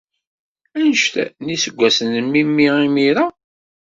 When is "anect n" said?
0.77-1.45